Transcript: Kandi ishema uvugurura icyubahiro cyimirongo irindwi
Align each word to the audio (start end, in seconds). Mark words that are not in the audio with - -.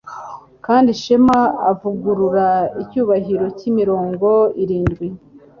Kandi 0.65 0.87
ishema 0.95 1.37
uvugurura 1.71 2.47
icyubahiro 2.81 3.45
cyimirongo 3.57 4.29
irindwi 4.63 5.07